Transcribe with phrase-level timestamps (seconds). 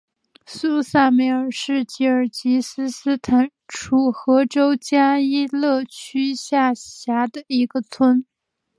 [0.47, 8.25] 苏萨梅尔是吉尔吉斯斯坦楚河州加依勒区下辖的一个村。